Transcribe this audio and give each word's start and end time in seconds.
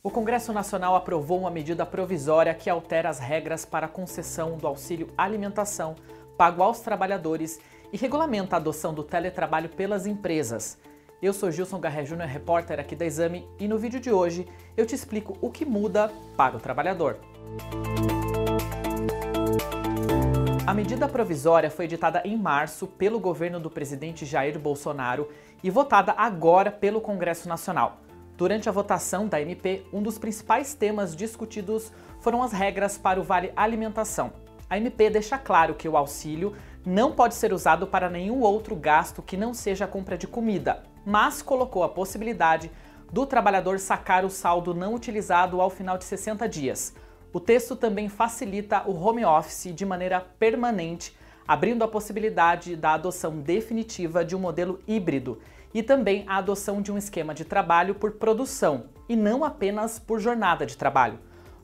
O 0.00 0.10
Congresso 0.10 0.52
Nacional 0.52 0.94
aprovou 0.94 1.40
uma 1.40 1.50
medida 1.50 1.84
provisória 1.84 2.54
que 2.54 2.70
altera 2.70 3.08
as 3.08 3.18
regras 3.18 3.64
para 3.64 3.86
a 3.86 3.88
concessão 3.88 4.56
do 4.56 4.64
auxílio 4.64 5.08
alimentação 5.18 5.96
pago 6.36 6.62
aos 6.62 6.78
trabalhadores 6.78 7.58
e 7.92 7.96
regulamenta 7.96 8.54
a 8.54 8.58
adoção 8.60 8.94
do 8.94 9.02
teletrabalho 9.02 9.68
pelas 9.68 10.06
empresas. 10.06 10.78
Eu 11.20 11.32
sou 11.32 11.50
Gilson 11.50 11.80
Garré 11.80 12.04
Júnior, 12.04 12.28
repórter 12.28 12.78
aqui 12.78 12.94
da 12.94 13.04
Exame, 13.04 13.44
e 13.58 13.66
no 13.66 13.76
vídeo 13.76 13.98
de 13.98 14.08
hoje 14.08 14.46
eu 14.76 14.86
te 14.86 14.94
explico 14.94 15.36
o 15.40 15.50
que 15.50 15.64
muda 15.64 16.12
para 16.36 16.56
o 16.56 16.60
trabalhador. 16.60 17.18
A 20.64 20.72
medida 20.72 21.08
provisória 21.08 21.72
foi 21.72 21.86
editada 21.86 22.22
em 22.24 22.36
março 22.36 22.86
pelo 22.86 23.18
governo 23.18 23.58
do 23.58 23.68
presidente 23.68 24.24
Jair 24.24 24.60
Bolsonaro 24.60 25.28
e 25.60 25.70
votada 25.70 26.14
agora 26.16 26.70
pelo 26.70 27.00
Congresso 27.00 27.48
Nacional. 27.48 27.98
Durante 28.38 28.68
a 28.68 28.72
votação 28.72 29.26
da 29.26 29.40
MP, 29.40 29.84
um 29.92 30.00
dos 30.00 30.16
principais 30.16 30.72
temas 30.72 31.16
discutidos 31.16 31.90
foram 32.20 32.40
as 32.40 32.52
regras 32.52 32.96
para 32.96 33.18
o 33.18 33.24
Vale 33.24 33.52
Alimentação. 33.56 34.32
A 34.70 34.78
MP 34.78 35.10
deixa 35.10 35.36
claro 35.36 35.74
que 35.74 35.88
o 35.88 35.96
auxílio 35.96 36.54
não 36.86 37.10
pode 37.10 37.34
ser 37.34 37.52
usado 37.52 37.84
para 37.84 38.08
nenhum 38.08 38.38
outro 38.42 38.76
gasto 38.76 39.22
que 39.22 39.36
não 39.36 39.52
seja 39.52 39.86
a 39.86 39.88
compra 39.88 40.16
de 40.16 40.28
comida, 40.28 40.84
mas 41.04 41.42
colocou 41.42 41.82
a 41.82 41.88
possibilidade 41.88 42.70
do 43.12 43.26
trabalhador 43.26 43.80
sacar 43.80 44.24
o 44.24 44.30
saldo 44.30 44.72
não 44.72 44.94
utilizado 44.94 45.60
ao 45.60 45.68
final 45.68 45.98
de 45.98 46.04
60 46.04 46.48
dias. 46.48 46.94
O 47.32 47.40
texto 47.40 47.74
também 47.74 48.08
facilita 48.08 48.88
o 48.88 48.94
home 48.94 49.24
office 49.24 49.74
de 49.74 49.84
maneira 49.84 50.20
permanente, 50.38 51.12
abrindo 51.44 51.82
a 51.82 51.88
possibilidade 51.88 52.76
da 52.76 52.92
adoção 52.92 53.40
definitiva 53.40 54.24
de 54.24 54.36
um 54.36 54.38
modelo 54.38 54.78
híbrido 54.86 55.40
e 55.72 55.82
também 55.82 56.24
a 56.26 56.36
adoção 56.36 56.80
de 56.80 56.90
um 56.90 56.98
esquema 56.98 57.34
de 57.34 57.44
trabalho 57.44 57.94
por 57.94 58.12
produção 58.12 58.86
e 59.08 59.16
não 59.16 59.44
apenas 59.44 59.98
por 59.98 60.18
jornada 60.18 60.64
de 60.64 60.76
trabalho. 60.76 61.18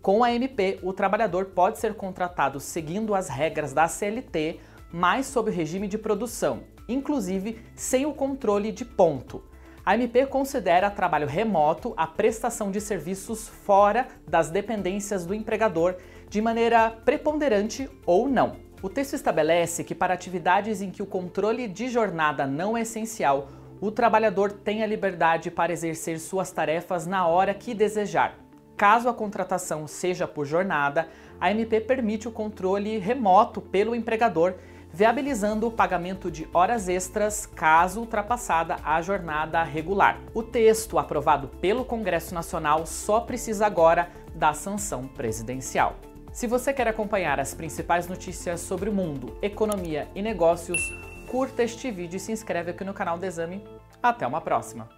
Com 0.00 0.24
a 0.24 0.32
MP, 0.32 0.78
o 0.82 0.92
trabalhador 0.92 1.46
pode 1.46 1.78
ser 1.78 1.94
contratado 1.94 2.58
seguindo 2.58 3.14
as 3.14 3.28
regras 3.28 3.72
da 3.72 3.86
CLT 3.86 4.60
mas 4.92 5.26
sob 5.26 5.50
o 5.50 5.54
regime 5.54 5.86
de 5.86 5.98
produção, 5.98 6.64
inclusive 6.88 7.60
sem 7.74 8.06
o 8.06 8.14
controle 8.14 8.72
de 8.72 8.84
ponto. 8.84 9.42
A 9.84 9.94
MP 9.94 10.26
considera 10.26 10.90
trabalho 10.90 11.26
remoto 11.26 11.94
a 11.96 12.06
prestação 12.06 12.70
de 12.70 12.80
serviços 12.80 13.48
fora 13.48 14.08
das 14.26 14.50
dependências 14.50 15.24
do 15.24 15.34
empregador 15.34 15.96
de 16.28 16.40
maneira 16.40 16.90
preponderante 16.90 17.88
ou 18.04 18.28
não. 18.28 18.56
O 18.82 18.88
texto 18.88 19.14
estabelece 19.14 19.84
que 19.84 19.94
para 19.94 20.14
atividades 20.14 20.80
em 20.80 20.90
que 20.90 21.02
o 21.02 21.06
controle 21.06 21.66
de 21.66 21.88
jornada 21.88 22.46
não 22.46 22.76
é 22.76 22.82
essencial, 22.82 23.48
o 23.80 23.90
trabalhador 23.90 24.52
tem 24.52 24.82
a 24.82 24.86
liberdade 24.86 25.50
para 25.50 25.72
exercer 25.72 26.18
suas 26.18 26.50
tarefas 26.50 27.06
na 27.06 27.26
hora 27.26 27.54
que 27.54 27.74
desejar. 27.74 28.34
Caso 28.76 29.08
a 29.08 29.14
contratação 29.14 29.86
seja 29.86 30.26
por 30.26 30.44
jornada, 30.44 31.08
a 31.40 31.50
MP 31.50 31.80
permite 31.80 32.28
o 32.28 32.32
controle 32.32 32.98
remoto 32.98 33.60
pelo 33.60 33.94
empregador 33.94 34.54
viabilizando 34.92 35.66
o 35.66 35.70
pagamento 35.70 36.30
de 36.30 36.48
horas 36.52 36.88
extras 36.88 37.46
caso 37.46 38.00
ultrapassada 38.00 38.76
a 38.84 39.00
jornada 39.00 39.62
regular. 39.62 40.18
O 40.34 40.42
texto 40.42 40.98
aprovado 40.98 41.48
pelo 41.48 41.84
Congresso 41.84 42.34
Nacional 42.34 42.84
só 42.86 43.20
precisa 43.20 43.66
agora 43.66 44.10
da 44.34 44.52
sanção 44.52 45.06
presidencial. 45.06 45.96
Se 46.32 46.46
você 46.46 46.72
quer 46.72 46.88
acompanhar 46.88 47.40
as 47.40 47.54
principais 47.54 48.06
notícias 48.06 48.60
sobre 48.60 48.88
o 48.88 48.92
mundo, 48.92 49.36
economia 49.42 50.08
e 50.14 50.22
negócios, 50.22 50.80
curta 51.30 51.62
este 51.62 51.92
vídeo 51.92 52.16
e 52.16 52.20
se 52.20 52.32
inscreve 52.32 52.72
aqui 52.72 52.82
no 52.82 52.92
canal 52.92 53.16
do 53.16 53.24
Exame. 53.24 53.62
Até 54.02 54.26
uma 54.26 54.40
próxima! 54.40 54.88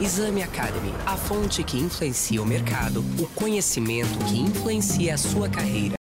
Exame 0.00 0.42
Academy, 0.42 0.92
a 1.06 1.16
fonte 1.16 1.62
que 1.62 1.78
influencia 1.78 2.42
o 2.42 2.46
mercado, 2.46 3.04
o 3.20 3.26
conhecimento 3.34 4.18
que 4.26 4.40
influencia 4.40 5.14
a 5.14 5.18
sua 5.18 5.48
carreira. 5.48 6.01